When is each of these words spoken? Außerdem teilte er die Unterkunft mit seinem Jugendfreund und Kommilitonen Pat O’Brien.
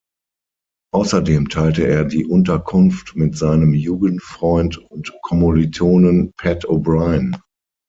Außerdem 0.95 1.49
teilte 1.49 1.85
er 1.85 2.05
die 2.05 2.25
Unterkunft 2.25 3.15
mit 3.15 3.37
seinem 3.37 3.75
Jugendfreund 3.75 4.79
und 4.79 5.13
Kommilitonen 5.21 6.31
Pat 6.37 6.67
O’Brien. 6.67 7.37